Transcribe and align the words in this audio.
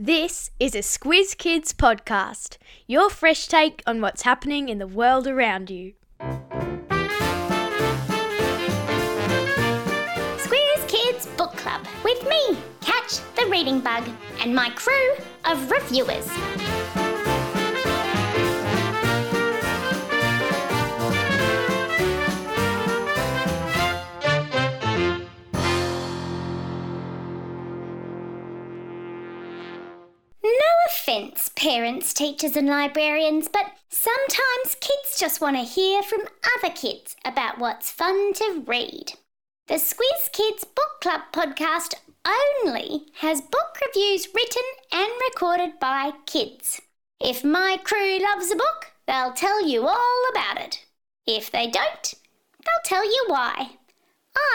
This 0.00 0.52
is 0.60 0.76
a 0.76 0.78
Squiz 0.78 1.36
Kids 1.36 1.72
podcast, 1.72 2.56
your 2.86 3.10
fresh 3.10 3.48
take 3.48 3.82
on 3.84 4.00
what's 4.00 4.22
happening 4.22 4.68
in 4.68 4.78
the 4.78 4.86
world 4.86 5.26
around 5.26 5.70
you. 5.70 5.94
Squiz 10.38 10.86
Kids 10.86 11.26
Book 11.36 11.56
Club 11.56 11.84
with 12.04 12.22
me, 12.28 12.56
Catch 12.80 13.18
the 13.34 13.48
Reading 13.50 13.80
Bug, 13.80 14.08
and 14.40 14.54
my 14.54 14.70
crew 14.70 15.16
of 15.44 15.68
reviewers. 15.68 16.28
Parents, 32.08 32.14
teachers, 32.14 32.56
and 32.56 32.68
librarians, 32.68 33.48
but 33.48 33.66
sometimes 33.88 34.76
kids 34.80 35.18
just 35.18 35.40
want 35.40 35.56
to 35.56 35.62
hear 35.62 36.02
from 36.02 36.20
other 36.56 36.74
kids 36.74 37.16
about 37.24 37.58
what's 37.58 37.90
fun 37.90 38.32
to 38.34 38.64
read. 38.66 39.12
The 39.66 39.74
Squiz 39.74 40.32
Kids 40.32 40.64
Book 40.64 41.00
Club 41.02 41.20
podcast 41.32 41.94
only 42.64 43.06
has 43.16 43.40
book 43.40 43.78
reviews 43.86 44.28
written 44.34 44.62
and 44.92 45.10
recorded 45.30 45.78
by 45.80 46.12
kids. 46.26 46.80
If 47.20 47.44
my 47.44 47.78
crew 47.84 48.18
loves 48.20 48.50
a 48.50 48.56
book, 48.56 48.92
they'll 49.06 49.32
tell 49.32 49.66
you 49.66 49.86
all 49.86 50.24
about 50.30 50.58
it. 50.58 50.84
If 51.26 51.50
they 51.50 51.66
don't, 51.66 52.14
they'll 52.64 52.84
tell 52.84 53.04
you 53.04 53.24
why. 53.26 53.70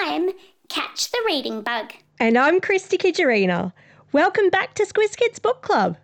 I'm 0.02 0.32
Catch 0.70 1.12
the 1.12 1.22
Reading 1.26 1.62
Bug. 1.62 1.94
And 2.20 2.38
I'm 2.38 2.60
Christy 2.62 2.98
Kijarina. 2.98 3.74
Welcome 4.12 4.50
back 4.50 4.74
to 4.76 4.86
Squiz 4.86 5.16
Kids 5.16 5.40
Book 5.40 5.62
Club. 5.62 5.98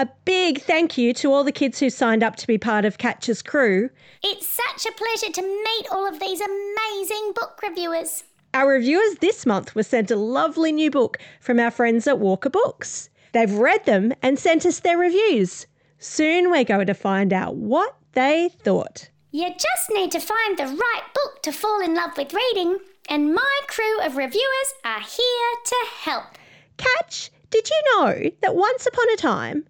A 0.00 0.08
big 0.24 0.60
thank 0.62 0.96
you 0.96 1.12
to 1.14 1.32
all 1.32 1.42
the 1.42 1.50
kids 1.50 1.80
who 1.80 1.90
signed 1.90 2.22
up 2.22 2.36
to 2.36 2.46
be 2.46 2.56
part 2.56 2.84
of 2.84 2.98
Catch's 2.98 3.42
crew. 3.42 3.90
It's 4.22 4.46
such 4.46 4.86
a 4.86 4.94
pleasure 4.94 5.32
to 5.32 5.42
meet 5.42 5.86
all 5.90 6.06
of 6.06 6.20
these 6.20 6.40
amazing 6.40 7.32
book 7.34 7.60
reviewers. 7.64 8.22
Our 8.54 8.74
reviewers 8.74 9.16
this 9.16 9.44
month 9.44 9.74
were 9.74 9.82
sent 9.82 10.12
a 10.12 10.16
lovely 10.16 10.70
new 10.70 10.88
book 10.92 11.18
from 11.40 11.58
our 11.58 11.72
friends 11.72 12.06
at 12.06 12.20
Walker 12.20 12.48
Books. 12.48 13.10
They've 13.32 13.52
read 13.52 13.86
them 13.86 14.12
and 14.22 14.38
sent 14.38 14.64
us 14.64 14.78
their 14.78 14.96
reviews. 14.96 15.66
Soon 15.98 16.48
we're 16.48 16.62
going 16.62 16.86
to 16.86 16.94
find 16.94 17.32
out 17.32 17.56
what 17.56 17.96
they 18.12 18.50
thought. 18.62 19.10
You 19.32 19.48
just 19.48 19.90
need 19.90 20.12
to 20.12 20.20
find 20.20 20.56
the 20.56 20.66
right 20.66 21.02
book 21.12 21.42
to 21.42 21.50
fall 21.50 21.80
in 21.80 21.96
love 21.96 22.16
with 22.16 22.32
reading, 22.32 22.78
and 23.08 23.34
my 23.34 23.60
crew 23.66 24.00
of 24.02 24.16
reviewers 24.16 24.74
are 24.84 25.00
here 25.00 25.54
to 25.64 25.86
help. 26.02 26.38
Catch, 26.76 27.32
did 27.50 27.68
you 27.68 27.82
know 27.96 28.30
that 28.42 28.54
once 28.54 28.86
upon 28.86 29.10
a 29.12 29.16
time, 29.16 29.64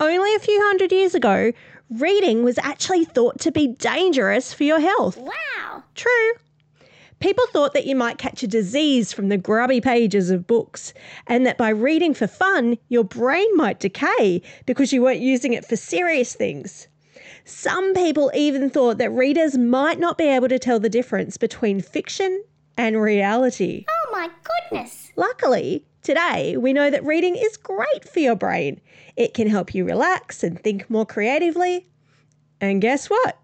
only 0.00 0.34
a 0.34 0.38
few 0.38 0.60
hundred 0.66 0.92
years 0.92 1.14
ago, 1.14 1.52
reading 1.90 2.44
was 2.44 2.58
actually 2.58 3.04
thought 3.04 3.40
to 3.40 3.50
be 3.50 3.66
dangerous 3.66 4.52
for 4.52 4.64
your 4.64 4.80
health? 4.80 5.16
Wow! 5.16 5.82
True. 5.94 6.32
People 7.20 7.46
thought 7.48 7.72
that 7.74 7.86
you 7.86 7.96
might 7.96 8.18
catch 8.18 8.44
a 8.44 8.46
disease 8.46 9.12
from 9.12 9.28
the 9.28 9.36
grubby 9.36 9.80
pages 9.80 10.30
of 10.30 10.46
books, 10.46 10.94
and 11.26 11.44
that 11.44 11.58
by 11.58 11.70
reading 11.70 12.14
for 12.14 12.28
fun, 12.28 12.78
your 12.88 13.02
brain 13.02 13.48
might 13.56 13.80
decay 13.80 14.40
because 14.66 14.92
you 14.92 15.02
weren't 15.02 15.20
using 15.20 15.52
it 15.52 15.64
for 15.64 15.74
serious 15.74 16.34
things. 16.34 16.86
Some 17.44 17.92
people 17.94 18.30
even 18.34 18.70
thought 18.70 18.98
that 18.98 19.10
readers 19.10 19.58
might 19.58 19.98
not 19.98 20.16
be 20.16 20.28
able 20.28 20.48
to 20.48 20.58
tell 20.60 20.78
the 20.78 20.88
difference 20.88 21.36
between 21.36 21.80
fiction 21.80 22.44
and 22.76 23.00
reality. 23.00 23.84
Oh, 23.90 23.97
My 24.18 24.30
goodness! 24.42 25.12
Luckily, 25.14 25.84
today 26.02 26.56
we 26.56 26.72
know 26.72 26.90
that 26.90 27.04
reading 27.04 27.36
is 27.36 27.56
great 27.56 28.08
for 28.12 28.18
your 28.18 28.34
brain. 28.34 28.80
It 29.14 29.32
can 29.32 29.46
help 29.46 29.76
you 29.76 29.84
relax 29.84 30.42
and 30.42 30.60
think 30.60 30.90
more 30.90 31.06
creatively. 31.06 31.86
And 32.60 32.82
guess 32.82 33.08
what? 33.08 33.38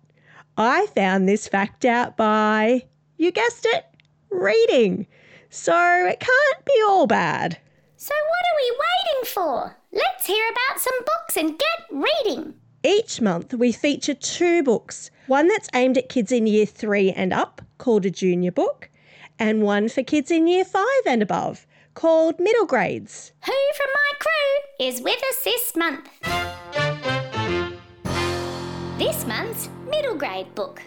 I 0.57 0.87
found 0.87 1.29
this 1.29 1.47
fact 1.47 1.85
out 1.85 2.17
by, 2.17 2.87
you 3.19 3.31
guessed 3.31 3.65
it, 3.71 3.85
reading. 4.31 5.07
So 5.49 5.77
it 6.09 6.19
can't 6.19 6.65
be 6.65 6.83
all 6.85 7.07
bad. 7.07 7.57
So, 7.97 8.13
what 8.13 8.45
are 8.51 8.59
we 8.59 8.79
waiting 8.81 9.33
for? 9.33 9.77
Let's 9.93 10.27
hear 10.27 10.45
about 10.51 10.81
some 10.81 10.99
books 11.07 11.37
and 11.37 11.57
get 11.57 12.05
reading. 12.25 12.55
Each 12.83 13.21
month 13.21 13.55
we 13.55 13.71
feature 13.71 14.15
two 14.15 14.65
books 14.65 15.13
one 15.29 15.47
that's 15.47 15.69
aimed 15.73 15.99
at 15.99 16.09
kids 16.09 16.33
in 16.33 16.49
year 16.49 16.67
three 16.67 17.13
and 17.13 17.33
up, 17.33 17.63
called 17.79 18.07
a 18.07 18.11
junior 18.11 18.51
book, 18.51 18.91
and 19.39 19.63
one 19.63 19.89
for 19.89 20.03
kids 20.03 20.31
in 20.31 20.47
year 20.47 20.65
five 20.65 21.03
and 21.07 21.23
above, 21.23 21.67
called 21.95 22.39
middle 22.39 22.67
grades. 22.67 23.33
Who 23.45 23.53
from 23.77 23.91
my 23.95 24.11
crew 24.19 24.87
is 24.87 25.01
with 25.01 25.23
us 25.31 25.45
this 25.45 25.77
month? 25.77 26.09
This 28.99 29.27
month's 29.27 29.69
middle 29.89 30.15
grade 30.17 30.55
book. 30.55 30.83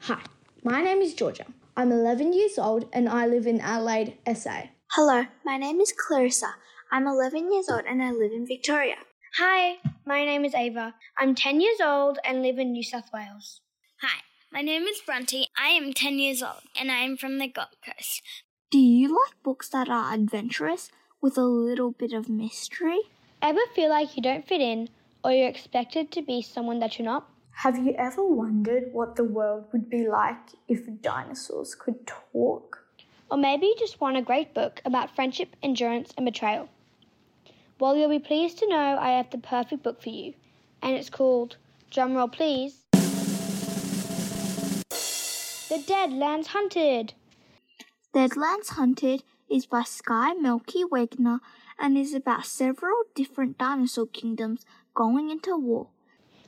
Hi, 0.00 0.20
my 0.64 0.82
name 0.82 1.00
is 1.00 1.14
Georgia. 1.14 1.46
I'm 1.76 1.92
11 1.92 2.32
years 2.32 2.58
old 2.58 2.88
and 2.92 3.08
I 3.08 3.26
live 3.26 3.46
in 3.46 3.60
Adelaide, 3.60 4.16
SA. 4.34 4.62
Hello, 4.92 5.24
my 5.44 5.56
name 5.56 5.80
is 5.80 5.92
Clarissa. 5.92 6.54
I'm 6.90 7.06
11 7.06 7.52
years 7.52 7.68
old 7.70 7.84
and 7.88 8.02
I 8.02 8.10
live 8.10 8.32
in 8.32 8.46
Victoria. 8.46 8.96
Hi, 9.38 9.76
my 10.04 10.24
name 10.24 10.44
is 10.44 10.54
Ava. 10.54 10.94
I'm 11.16 11.34
10 11.34 11.60
years 11.60 11.80
old 11.80 12.18
and 12.24 12.42
live 12.42 12.58
in 12.58 12.72
New 12.72 12.82
South 12.82 13.10
Wales. 13.14 13.60
Hi, 14.02 14.20
my 14.52 14.62
name 14.62 14.82
is 14.82 15.00
Bronte. 15.00 15.46
I 15.56 15.68
am 15.68 15.92
10 15.92 16.18
years 16.18 16.42
old 16.42 16.62
and 16.78 16.90
I 16.90 16.98
am 16.98 17.16
from 17.16 17.38
the 17.38 17.46
Gold 17.46 17.76
Coast. 17.84 18.20
Do 18.70 18.78
you 18.78 19.08
like 19.08 19.40
books 19.44 19.68
that 19.68 19.88
are 19.88 20.12
adventurous 20.12 20.90
with 21.20 21.38
a 21.38 21.44
little 21.44 21.92
bit 21.92 22.12
of 22.12 22.28
mystery? 22.28 22.98
Ever 23.40 23.60
feel 23.74 23.90
like 23.90 24.16
you 24.16 24.22
don't 24.22 24.46
fit 24.46 24.60
in 24.60 24.88
or 25.22 25.30
you're 25.30 25.48
expected 25.48 26.10
to 26.12 26.22
be 26.22 26.42
someone 26.42 26.80
that 26.80 26.98
you're 26.98 27.06
not? 27.06 27.28
Have 27.52 27.78
you 27.78 27.94
ever 27.96 28.24
wondered 28.24 28.92
what 28.92 29.14
the 29.14 29.24
world 29.24 29.66
would 29.72 29.88
be 29.88 30.08
like 30.08 30.50
if 30.66 30.80
dinosaurs 31.00 31.76
could 31.76 32.04
talk? 32.06 32.84
Or 33.30 33.38
maybe 33.38 33.66
you 33.66 33.76
just 33.78 34.00
want 34.00 34.16
a 34.16 34.22
great 34.22 34.52
book 34.52 34.82
about 34.84 35.14
friendship, 35.14 35.54
endurance, 35.62 36.12
and 36.16 36.26
betrayal. 36.26 36.68
Well, 37.78 37.96
you'll 37.96 38.10
be 38.10 38.18
pleased 38.18 38.58
to 38.58 38.68
know 38.68 38.98
I 38.98 39.10
have 39.10 39.30
the 39.30 39.38
perfect 39.38 39.84
book 39.84 40.02
for 40.02 40.08
you, 40.08 40.34
and 40.82 40.96
it's 40.96 41.08
called, 41.08 41.56
drumroll 41.92 42.32
please, 42.32 42.80
The 45.70 45.76
Deadlands 45.76 46.48
Hunted. 46.48 47.14
Deadlands 48.12 48.70
Hunted 48.70 49.22
is 49.48 49.66
by 49.66 49.84
Skye 49.84 50.34
Melki 50.34 50.82
Wegner 50.82 51.38
and 51.78 51.96
is 51.96 52.12
about 52.12 52.46
several 52.46 53.04
different 53.14 53.56
dinosaur 53.56 54.08
kingdoms 54.08 54.66
going 54.96 55.30
into 55.30 55.56
war. 55.56 55.86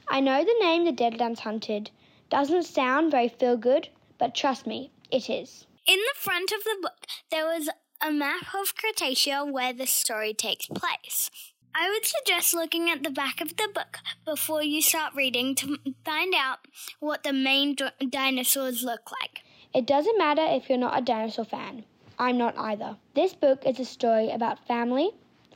I 0.08 0.18
know 0.18 0.42
the 0.44 0.56
name 0.58 0.84
The 0.84 0.92
Deadlands 0.92 1.38
Hunted 1.38 1.92
doesn't 2.30 2.64
sound 2.64 3.12
very 3.12 3.28
feel 3.28 3.56
good, 3.56 3.90
but 4.18 4.34
trust 4.34 4.66
me, 4.66 4.90
it 5.12 5.30
is. 5.30 5.68
In 5.86 5.98
the 5.98 6.18
front 6.18 6.50
of 6.50 6.64
the 6.64 6.78
book, 6.82 7.06
there 7.30 7.46
was 7.46 7.70
a 8.04 8.10
map 8.10 8.52
of 8.60 8.74
Cretaceous 8.74 9.44
where 9.48 9.72
the 9.72 9.86
story 9.86 10.34
takes 10.34 10.66
place. 10.66 11.30
I 11.74 11.88
would 11.88 12.04
suggest 12.04 12.54
looking 12.54 12.90
at 12.90 13.02
the 13.02 13.10
back 13.10 13.40
of 13.40 13.56
the 13.56 13.68
book 13.74 13.98
before 14.26 14.62
you 14.62 14.82
start 14.82 15.14
reading 15.14 15.54
to 15.56 15.78
find 16.04 16.34
out 16.34 16.58
what 17.00 17.22
the 17.22 17.32
main 17.32 17.74
d- 17.74 17.88
dinosaurs 18.10 18.82
look 18.82 19.10
like. 19.10 19.42
It 19.74 19.86
doesn't 19.86 20.18
matter 20.18 20.44
if 20.44 20.68
you're 20.68 20.76
not 20.76 20.98
a 20.98 21.02
dinosaur 21.02 21.46
fan. 21.46 21.84
I'm 22.18 22.36
not 22.36 22.58
either. 22.58 22.98
This 23.14 23.32
book 23.32 23.62
is 23.64 23.80
a 23.80 23.86
story 23.86 24.30
about 24.30 24.66
family, 24.66 25.12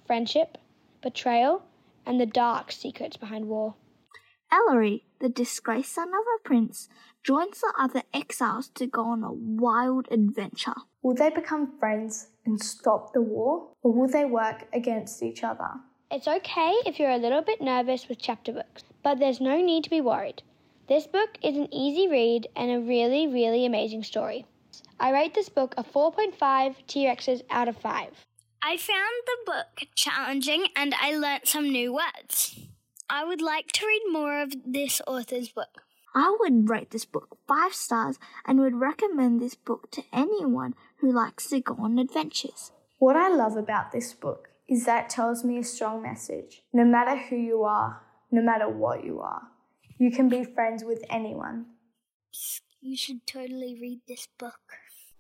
friendship, 0.07 0.57
betrayal, 1.03 1.63
and 2.07 2.19
the 2.19 2.27
dark 2.27 2.73
secrets 2.73 3.19
behind 3.19 3.47
war. 3.47 3.75
Ellery, 4.51 5.05
the 5.21 5.29
disgraced 5.29 5.93
son 5.95 6.09
of 6.09 6.15
a 6.15 6.49
prince, 6.49 6.89
joins 7.23 7.61
the 7.61 7.75
other 7.79 8.03
exiles 8.15 8.69
to 8.71 8.87
go 8.87 9.03
on 9.05 9.23
a 9.23 9.33
wild 9.33 10.09
adventure. 10.11 10.75
Will 11.03 11.15
they 11.15 11.29
become 11.29 11.79
friends 11.79 12.29
and 12.47 12.59
stop 12.63 13.13
the 13.13 13.21
war, 13.21 13.69
or 13.83 13.93
will 13.93 14.09
they 14.09 14.25
work 14.25 14.67
against 14.73 15.23
each 15.23 15.45
other? 15.45 15.71
It's 16.09 16.29
okay 16.29 16.73
if 16.87 17.01
you're 17.01 17.11
a 17.11 17.19
little 17.19 17.43
bit 17.43 17.61
nervous 17.61 18.09
with 18.09 18.19
chapter 18.21 18.53
books, 18.53 18.85
but 19.03 19.19
there's 19.19 19.41
no 19.41 19.61
need 19.61 19.83
to 19.85 19.91
be 19.91 20.01
worried. 20.01 20.41
This 20.89 21.05
book 21.05 21.31
is 21.43 21.57
an 21.57 21.73
easy 21.75 22.07
read 22.07 22.47
and 22.55 22.71
a 22.71 22.79
really, 22.79 23.27
really 23.27 23.67
amazing 23.67 24.05
story. 24.05 24.47
I 25.01 25.11
rate 25.11 25.35
this 25.35 25.49
book 25.49 25.75
a 25.77 25.83
4.5 25.83 26.77
T 26.87 27.07
Rexes 27.07 27.43
out 27.51 27.67
of 27.67 27.77
5. 27.79 28.25
I 28.63 28.77
found 28.77 29.15
the 29.27 29.37
book 29.47 29.89
challenging 29.97 30.69
and 30.77 30.95
I 31.01 31.17
learnt 31.17 31.49
some 31.49 31.71
new 31.71 31.93
words. 31.93 32.57
I 33.11 33.25
would 33.25 33.43
like 33.43 33.73
to 33.73 33.87
read 33.87 34.03
more 34.13 34.41
of 34.41 34.55
this 34.65 35.03
author's 35.09 35.49
book. 35.49 35.83
I 36.15 36.37
would 36.39 36.71
rate 36.71 36.93
this 36.93 37.05
book 37.05 37.37
five 37.49 37.75
stars 37.75 38.19
and 38.45 38.61
would 38.61 38.77
recommend 38.77 39.41
this 39.41 39.57
book 39.57 39.91
to 39.91 40.05
anyone 40.13 40.75
who 40.99 41.13
likes 41.13 41.49
to 41.49 41.61
go 41.61 41.77
on 41.81 41.99
adventures. 41.99 42.71
What 42.99 43.17
I 43.17 43.29
love 43.29 43.57
about 43.57 43.91
this 43.91 44.15
book 44.15 44.51
is 44.69 44.85
that 44.85 45.09
tells 45.09 45.45
me 45.45 45.59
a 45.59 45.65
strong 45.65 46.03
message. 46.03 46.63
No 46.73 46.85
matter 46.85 47.17
who 47.17 47.37
you 47.37 47.63
are, 47.63 48.03
no 48.31 48.43
matter 48.43 48.69
what 48.69 49.05
you 49.05 49.21
are, 49.21 49.43
you 49.99 50.11
can 50.11 50.29
be 50.29 50.45
friends 50.45 50.85
with 50.85 51.05
anyone. 51.09 51.67
You 52.81 52.97
should 52.97 53.27
totally 53.27 53.79
read 53.81 54.01
this 54.07 54.29
book. 54.39 54.61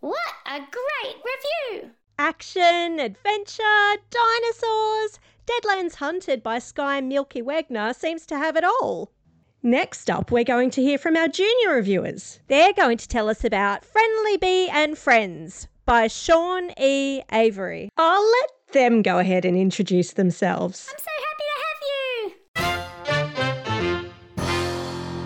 What 0.00 0.34
a 0.44 0.58
great 0.58 1.16
review! 1.16 1.90
Action, 2.18 3.00
adventure, 3.00 3.96
dinosaurs. 4.10 5.18
Deadlands 5.46 5.96
Hunted 5.96 6.42
by 6.42 6.58
Skye 6.58 7.00
Melki 7.00 7.42
Wegner 7.42 7.94
seems 7.94 8.26
to 8.26 8.36
have 8.36 8.56
it 8.56 8.64
all. 8.64 9.12
Next 9.62 10.10
up, 10.10 10.30
we're 10.30 10.44
going 10.44 10.70
to 10.70 10.82
hear 10.82 10.98
from 10.98 11.16
our 11.16 11.28
junior 11.28 11.74
reviewers. 11.74 12.40
They're 12.48 12.72
going 12.72 12.98
to 12.98 13.08
tell 13.08 13.28
us 13.28 13.44
about 13.44 13.84
Friendly 13.84 14.36
Bee 14.36 14.68
and 14.68 14.96
Friends 14.96 15.68
by 15.84 16.08
Sean 16.08 16.72
E. 16.78 17.22
Avery. 17.32 17.88
I'll 17.96 18.24
let 18.24 18.50
them 18.72 19.02
go 19.02 19.18
ahead 19.18 19.44
and 19.44 19.56
introduce 19.56 20.12
themselves. 20.12 20.88
I'm 20.90 20.98
so 20.98 21.10
happy 21.26 21.44
to 21.50 21.58
have 21.66 21.80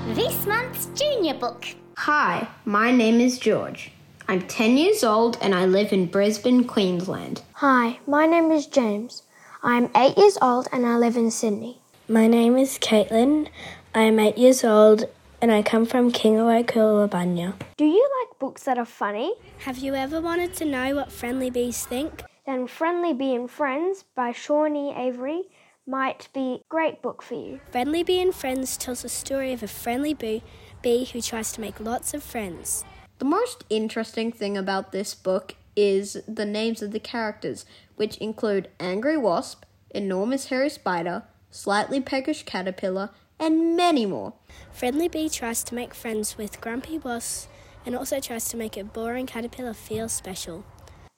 you! 0.09 0.15
This 0.15 0.47
month's 0.47 0.87
junior 0.99 1.35
book. 1.35 1.67
Hi, 1.97 2.49
my 2.65 2.91
name 2.91 3.21
is 3.21 3.39
George. 3.39 3.93
I'm 4.29 4.43
10 4.43 4.77
years 4.77 5.03
old 5.03 5.39
and 5.43 5.55
I 5.55 5.67
live 5.67 5.93
in 5.93 6.07
Brisbane, 6.07 6.65
Queensland. 6.65 7.43
Hi, 7.55 7.99
my 8.07 8.27
name 8.27 8.51
is 8.51 8.67
James. 8.67 9.25
I'm 9.63 9.91
8 9.97 10.17
years 10.17 10.39
old 10.41 10.69
and 10.73 10.87
I 10.87 10.97
live 10.97 11.17
in 11.17 11.31
Sydney. 11.31 11.81
My 12.09 12.27
name 12.27 12.57
is 12.57 12.79
Caitlin. 12.79 13.49
I 13.95 14.03
am 14.03 14.19
8 14.19 14.39
years 14.39 14.65
old 14.65 15.05
and 15.43 15.51
I 15.51 15.63
come 15.63 15.87
from 15.87 16.13
Kingaroy, 16.13 16.65
Coolangatta. 16.65 17.55
Do 17.77 17.85
you 17.85 18.09
like 18.21 18.39
books 18.39 18.63
that 18.65 18.79
are 18.79 18.85
funny? 18.85 19.35
Have 19.59 19.79
you 19.79 19.95
ever 19.95 20.21
wanted 20.21 20.55
to 20.55 20.65
know 20.65 20.95
what 20.95 21.11
friendly 21.11 21.51
bees 21.51 21.85
think? 21.85 22.23
Then 22.51 22.67
Friendly 22.67 23.13
Bee 23.13 23.37
and 23.37 23.49
Friends 23.49 24.07
by 24.17 24.33
Shawnee 24.33 24.93
Avery 24.93 25.45
might 25.87 26.27
be 26.35 26.55
a 26.55 26.65
great 26.69 27.01
book 27.01 27.23
for 27.23 27.35
you. 27.35 27.61
Friendly 27.71 28.03
Bee 28.03 28.21
and 28.21 28.35
Friends 28.35 28.77
tells 28.77 29.03
the 29.03 29.09
story 29.09 29.53
of 29.53 29.63
a 29.63 29.69
friendly 29.69 30.15
bee, 30.15 30.43
bee 30.83 31.05
who 31.05 31.21
tries 31.21 31.53
to 31.53 31.61
make 31.61 31.79
lots 31.79 32.13
of 32.13 32.25
friends. 32.25 32.85
The 33.19 33.25
most 33.25 33.63
interesting 33.71 34.33
thing 34.33 34.59
about 34.59 34.91
this 34.91 35.15
book 35.15 35.55
is 35.77 36.21
the 36.27 36.45
names 36.45 36.83
of 36.83 36.91
the 36.91 36.99
characters, 36.99 37.67
which 37.95 38.17
include 38.17 38.69
Angry 38.81 39.17
Wasp, 39.17 39.63
Enormous 39.91 40.47
Hairy 40.47 40.71
Spider, 40.71 41.23
Slightly 41.53 42.01
Peckish 42.01 42.43
Caterpillar, 42.43 43.11
and 43.39 43.77
many 43.77 44.07
more. 44.07 44.33
Friendly 44.73 45.07
Bee 45.07 45.29
tries 45.29 45.63
to 45.63 45.77
make 45.77 45.95
friends 45.95 46.37
with 46.37 46.61
Grumpy 46.61 46.99
Wasp 46.99 47.49
and 47.87 47.95
also 47.95 48.19
tries 48.19 48.49
to 48.49 48.57
make 48.57 48.77
a 48.77 48.83
boring 48.83 49.27
caterpillar 49.27 49.73
feel 49.73 50.09
special. 50.09 50.65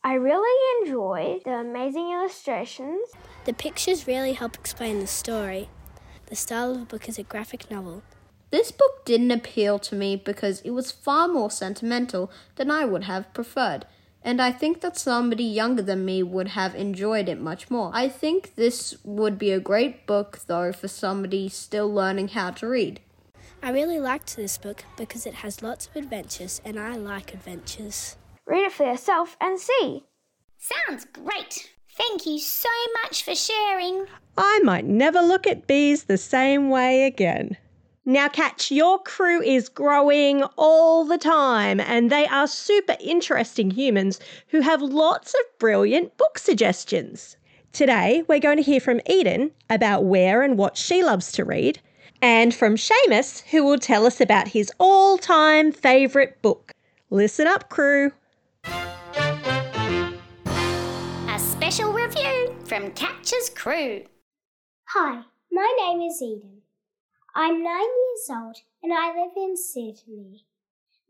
I 0.04 0.14
really 0.14 0.82
enjoyed 0.82 1.44
the 1.44 1.60
amazing 1.60 2.10
illustrations. 2.10 3.08
The 3.44 3.52
pictures 3.52 4.08
really 4.08 4.32
help 4.32 4.56
explain 4.56 4.98
the 4.98 5.06
story. 5.06 5.68
The 6.26 6.34
style 6.34 6.72
of 6.72 6.78
the 6.80 6.84
book 6.86 7.08
is 7.08 7.18
a 7.18 7.22
graphic 7.22 7.70
novel. 7.70 8.02
This 8.50 8.72
book 8.72 9.04
didn't 9.04 9.30
appeal 9.30 9.78
to 9.78 9.94
me 9.94 10.16
because 10.16 10.60
it 10.62 10.70
was 10.70 10.90
far 10.90 11.28
more 11.28 11.52
sentimental 11.52 12.32
than 12.56 12.68
I 12.68 12.84
would 12.84 13.04
have 13.04 13.32
preferred, 13.32 13.86
and 14.24 14.42
I 14.42 14.50
think 14.50 14.80
that 14.80 14.98
somebody 14.98 15.44
younger 15.44 15.82
than 15.82 16.04
me 16.04 16.20
would 16.24 16.48
have 16.48 16.74
enjoyed 16.74 17.28
it 17.28 17.40
much 17.40 17.70
more. 17.70 17.92
I 17.94 18.08
think 18.08 18.56
this 18.56 18.96
would 19.04 19.38
be 19.38 19.52
a 19.52 19.60
great 19.60 20.04
book, 20.08 20.40
though, 20.48 20.72
for 20.72 20.88
somebody 20.88 21.48
still 21.48 21.88
learning 21.88 22.28
how 22.28 22.50
to 22.50 22.66
read. 22.66 22.98
I 23.62 23.70
really 23.70 24.00
liked 24.00 24.34
this 24.34 24.58
book 24.58 24.84
because 24.96 25.26
it 25.26 25.34
has 25.34 25.62
lots 25.62 25.86
of 25.86 25.94
adventures, 25.94 26.60
and 26.64 26.76
I 26.76 26.96
like 26.96 27.32
adventures. 27.32 28.16
Read 28.46 28.64
it 28.64 28.72
for 28.72 28.84
yourself 28.84 29.36
and 29.40 29.58
see. 29.58 30.04
Sounds 30.58 31.04
great. 31.06 31.70
Thank 31.96 32.26
you 32.26 32.38
so 32.38 32.68
much 33.02 33.22
for 33.22 33.34
sharing. 33.34 34.06
I 34.36 34.60
might 34.64 34.84
never 34.84 35.20
look 35.20 35.46
at 35.46 35.66
bees 35.66 36.04
the 36.04 36.18
same 36.18 36.70
way 36.70 37.04
again. 37.04 37.56
Now, 38.04 38.28
Catch, 38.28 38.72
your 38.72 38.98
crew 38.98 39.40
is 39.42 39.68
growing 39.68 40.42
all 40.56 41.04
the 41.04 41.18
time, 41.18 41.78
and 41.78 42.10
they 42.10 42.26
are 42.26 42.48
super 42.48 42.96
interesting 43.00 43.70
humans 43.70 44.18
who 44.48 44.60
have 44.60 44.82
lots 44.82 45.34
of 45.34 45.58
brilliant 45.58 46.16
book 46.16 46.38
suggestions. 46.38 47.36
Today, 47.72 48.24
we're 48.26 48.40
going 48.40 48.56
to 48.56 48.62
hear 48.62 48.80
from 48.80 49.00
Eden 49.06 49.52
about 49.70 50.04
where 50.04 50.42
and 50.42 50.58
what 50.58 50.76
she 50.76 51.04
loves 51.04 51.30
to 51.32 51.44
read, 51.44 51.80
and 52.20 52.52
from 52.52 52.74
Seamus, 52.76 53.42
who 53.50 53.62
will 53.64 53.78
tell 53.78 54.04
us 54.04 54.20
about 54.20 54.48
his 54.48 54.72
all 54.80 55.16
time 55.16 55.70
favourite 55.70 56.42
book. 56.42 56.72
Listen 57.08 57.46
up, 57.46 57.68
crew. 57.68 58.10
Special 61.72 61.92
review 61.94 62.54
from 62.66 62.90
Catcher's 62.90 63.48
Crew. 63.48 64.04
Hi, 64.88 65.22
my 65.50 65.74
name 65.78 66.02
is 66.02 66.20
Eden. 66.20 66.60
I'm 67.34 67.64
nine 67.64 67.80
years 67.80 68.28
old 68.28 68.56
and 68.82 68.92
I 68.92 69.06
live 69.08 69.32
in 69.38 69.56
Sydney. 69.56 70.44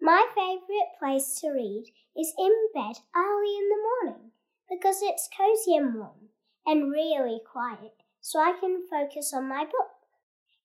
My 0.00 0.24
favourite 0.36 0.96
place 1.00 1.40
to 1.40 1.48
read 1.48 1.86
is 2.16 2.32
in 2.38 2.52
bed 2.72 2.94
early 3.16 3.56
in 3.56 3.68
the 3.70 3.82
morning 4.04 4.30
because 4.70 5.00
it's 5.02 5.28
cosy 5.36 5.74
and 5.74 5.96
warm 5.96 6.30
and 6.64 6.92
really 6.92 7.40
quiet 7.44 7.94
so 8.20 8.38
I 8.38 8.52
can 8.60 8.86
focus 8.88 9.34
on 9.34 9.48
my 9.48 9.64
book. 9.64 10.06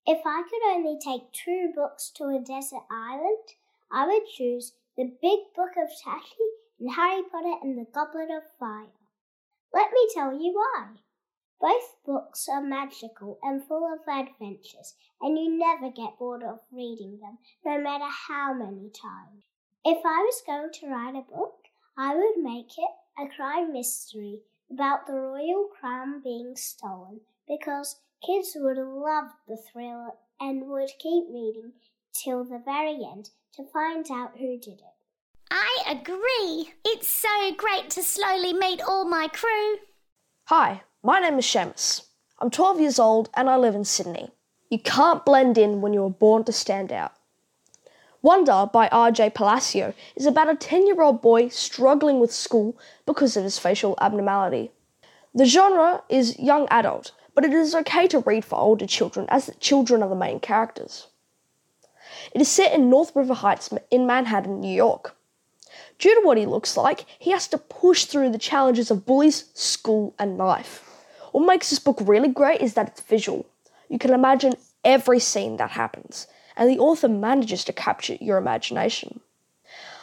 If 0.05 0.21
I 0.27 0.43
could 0.43 0.75
only 0.75 0.99
take 1.03 1.31
two 1.31 1.71
books 1.75 2.11
to 2.17 2.25
a 2.25 2.39
desert 2.39 2.85
island, 2.91 3.55
I 3.91 4.05
would 4.05 4.27
choose 4.27 4.73
The 4.95 5.05
Big 5.05 5.39
Book 5.55 5.71
of 5.75 5.89
Tashi 5.89 6.49
and 6.79 6.91
Harry 6.91 7.23
Potter 7.31 7.55
and 7.63 7.75
the 7.75 7.87
Goblet 7.91 8.29
of 8.29 8.43
Fire. 8.59 8.96
Let 9.77 9.91
me 9.91 10.07
tell 10.11 10.33
you 10.33 10.53
why. 10.53 10.87
Both 11.61 12.03
books 12.03 12.49
are 12.49 12.63
magical 12.63 13.37
and 13.43 13.63
full 13.63 13.85
of 13.85 13.99
adventures, 14.07 14.95
and 15.21 15.37
you 15.37 15.55
never 15.55 15.91
get 15.91 16.17
bored 16.17 16.41
of 16.41 16.61
reading 16.71 17.19
them, 17.19 17.37
no 17.63 17.79
matter 17.79 18.09
how 18.27 18.55
many 18.55 18.89
times. 18.89 19.43
If 19.85 20.03
I 20.03 20.23
was 20.23 20.41
going 20.47 20.71
to 20.73 20.87
write 20.87 21.13
a 21.13 21.31
book, 21.31 21.59
I 21.95 22.15
would 22.15 22.43
make 22.43 22.71
it 22.75 23.23
a 23.23 23.29
crime 23.35 23.71
mystery 23.71 24.41
about 24.71 25.05
the 25.05 25.13
royal 25.13 25.69
crown 25.79 26.23
being 26.23 26.55
stolen, 26.55 27.21
because 27.47 28.01
kids 28.25 28.53
would 28.55 28.77
love 28.77 29.29
the 29.47 29.57
thrill 29.57 30.17
and 30.39 30.67
would 30.69 30.89
keep 30.97 31.25
reading 31.29 31.73
till 32.13 32.43
the 32.43 32.63
very 32.65 33.05
end 33.05 33.29
to 33.53 33.71
find 33.71 34.09
out 34.09 34.39
who 34.39 34.57
did 34.57 34.79
it. 34.79 34.96
I 35.51 35.83
agree. 35.89 36.73
It's 36.85 37.07
so 37.07 37.51
great 37.55 37.89
to 37.91 38.03
slowly 38.03 38.53
meet 38.53 38.81
all 38.81 39.05
my 39.05 39.27
crew. 39.27 39.77
Hi, 40.45 40.81
my 41.03 41.19
name 41.19 41.39
is 41.39 41.45
Seamus. 41.45 42.07
I'm 42.39 42.49
12 42.49 42.79
years 42.79 42.99
old 42.99 43.29
and 43.35 43.49
I 43.49 43.57
live 43.57 43.75
in 43.75 43.85
Sydney. 43.85 44.31
You 44.69 44.79
can't 44.79 45.25
blend 45.25 45.57
in 45.57 45.81
when 45.81 45.93
you 45.93 46.01
were 46.01 46.09
born 46.09 46.43
to 46.45 46.51
stand 46.51 46.91
out. 46.91 47.13
Wonder 48.21 48.69
by 48.71 48.87
R.J. 48.89 49.31
Palacio 49.31 49.93
is 50.15 50.25
about 50.25 50.49
a 50.49 50.55
10 50.55 50.87
year 50.87 51.01
old 51.01 51.21
boy 51.21 51.49
struggling 51.49 52.19
with 52.19 52.31
school 52.33 52.77
because 53.05 53.37
of 53.37 53.43
his 53.43 53.59
facial 53.59 53.97
abnormality. 54.01 54.71
The 55.33 55.45
genre 55.45 56.03
is 56.09 56.39
young 56.39 56.67
adult, 56.69 57.11
but 57.35 57.45
it 57.45 57.53
is 57.53 57.75
okay 57.75 58.07
to 58.07 58.19
read 58.19 58.43
for 58.43 58.57
older 58.57 58.87
children 58.87 59.27
as 59.29 59.45
the 59.45 59.53
children 59.55 60.01
are 60.01 60.09
the 60.09 60.15
main 60.15 60.39
characters. 60.39 61.07
It 62.33 62.41
is 62.41 62.49
set 62.49 62.73
in 62.73 62.89
North 62.89 63.15
River 63.15 63.35
Heights 63.35 63.69
in 63.91 64.07
Manhattan, 64.07 64.59
New 64.59 64.73
York. 64.73 65.16
Due 65.99 66.15
to 66.15 66.25
what 66.25 66.37
he 66.37 66.45
looks 66.45 66.77
like, 66.77 67.05
he 67.19 67.31
has 67.31 67.47
to 67.47 67.57
push 67.57 68.05
through 68.05 68.31
the 68.31 68.37
challenges 68.37 68.91
of 68.91 69.05
bullies, 69.05 69.45
school, 69.53 70.13
and 70.19 70.37
life. 70.37 70.83
What 71.31 71.45
makes 71.45 71.69
this 71.69 71.79
book 71.79 71.97
really 72.01 72.29
great 72.29 72.61
is 72.61 72.73
that 72.73 72.87
it's 72.87 73.01
visual. 73.01 73.45
You 73.89 73.99
can 73.99 74.13
imagine 74.13 74.53
every 74.83 75.19
scene 75.19 75.57
that 75.57 75.71
happens, 75.71 76.27
and 76.55 76.69
the 76.69 76.79
author 76.79 77.07
manages 77.07 77.63
to 77.65 77.73
capture 77.73 78.15
your 78.19 78.37
imagination. 78.37 79.19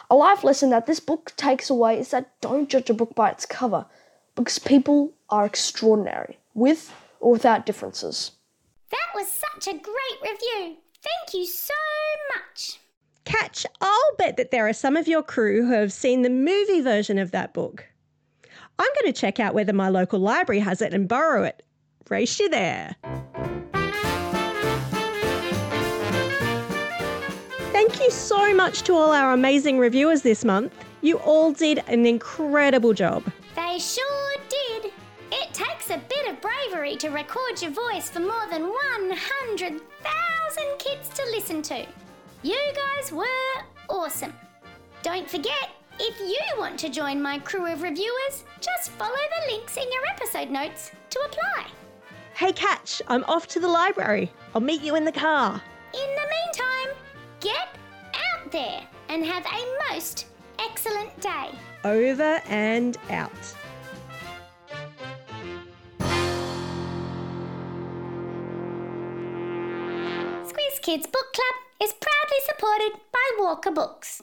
A 0.09 0.15
life 0.15 0.43
lesson 0.43 0.69
that 0.69 0.85
this 0.85 0.99
book 0.99 1.33
takes 1.35 1.69
away 1.69 1.99
is 1.99 2.11
that 2.11 2.39
don't 2.39 2.69
judge 2.69 2.89
a 2.89 2.93
book 2.93 3.15
by 3.15 3.31
its 3.31 3.45
cover, 3.45 3.85
because 4.35 4.59
people 4.59 5.13
are 5.29 5.45
extraordinary, 5.45 6.37
with 6.53 6.93
or 7.19 7.31
without 7.31 7.65
differences. 7.65 8.31
That 8.91 9.15
was 9.15 9.27
such 9.27 9.67
a 9.67 9.77
great 9.77 10.21
review. 10.21 10.77
Thank 11.01 11.33
you 11.33 11.45
so 11.45 11.73
much. 12.35 12.79
Catch, 13.25 13.65
I'll 13.81 14.15
bet 14.17 14.37
that 14.37 14.51
there 14.51 14.67
are 14.67 14.73
some 14.73 14.95
of 14.95 15.07
your 15.07 15.23
crew 15.23 15.65
who 15.65 15.73
have 15.73 15.91
seen 15.91 16.21
the 16.21 16.29
movie 16.29 16.81
version 16.81 17.17
of 17.17 17.31
that 17.31 17.53
book. 17.53 17.83
I'm 18.77 18.91
going 19.01 19.11
to 19.11 19.19
check 19.19 19.39
out 19.39 19.55
whether 19.55 19.73
my 19.73 19.89
local 19.89 20.19
library 20.19 20.59
has 20.59 20.81
it 20.81 20.93
and 20.93 21.07
borrow 21.07 21.43
it. 21.43 21.63
Race 22.09 22.39
you 22.39 22.49
there. 22.49 22.95
Thank 27.71 27.99
you 27.99 28.11
so 28.11 28.53
much 28.53 28.83
to 28.83 28.93
all 28.93 29.11
our 29.11 29.33
amazing 29.33 29.79
reviewers 29.79 30.21
this 30.21 30.45
month. 30.45 30.73
You 31.01 31.17
all 31.19 31.51
did 31.51 31.83
an 31.87 32.05
incredible 32.05 32.93
job. 32.93 33.23
They 33.55 33.79
sure 33.79 34.35
did. 34.49 34.91
It 35.31 35.53
takes 35.53 35.89
a 35.89 35.97
bit 35.97 36.29
of 36.29 36.39
bravery 36.41 36.95
to 36.97 37.09
record 37.09 37.59
your 37.61 37.71
voice 37.71 38.09
for 38.09 38.19
more 38.19 38.47
than 38.51 38.63
100,000 38.63 39.81
kids 40.77 41.09
to 41.09 41.23
listen 41.31 41.61
to. 41.63 41.85
You 42.45 42.61
guys 42.75 43.11
were 43.11 43.63
awesome. 43.89 44.31
Don't 45.01 45.27
forget, 45.27 45.71
if 45.99 46.19
you 46.19 46.59
want 46.59 46.77
to 46.77 46.89
join 46.89 47.19
my 47.19 47.39
crew 47.39 47.65
of 47.65 47.81
reviewers, 47.81 48.43
just 48.61 48.91
follow 48.91 49.15
the 49.15 49.51
links 49.51 49.77
in 49.77 49.91
your 49.91 50.05
episode 50.11 50.51
notes 50.51 50.91
to 51.09 51.19
apply. 51.21 51.65
Hey, 52.35 52.51
Catch, 52.51 53.01
I'm 53.07 53.23
off 53.23 53.47
to 53.47 53.59
the 53.59 53.67
library. 53.67 54.31
I'll 54.53 54.61
meet 54.61 54.83
you 54.83 54.95
in 54.95 55.05
the 55.05 55.11
car. 55.11 55.59
In 55.91 55.99
the 55.99 56.29
meantime, 56.29 56.95
get 57.39 57.67
out 58.13 58.51
there 58.51 58.83
and 59.09 59.25
have 59.25 59.43
a 59.47 59.91
most 59.91 60.27
excellent 60.59 61.19
day. 61.19 61.49
Over 61.83 62.43
and 62.47 62.95
out. 63.09 63.55
Kids 70.85 71.07
Book 71.07 71.33
Club 71.33 71.55
is 71.81 71.93
proudly 71.93 72.37
supported 72.45 73.01
by 73.11 73.43
Walker 73.43 73.71
Books. 73.71 74.21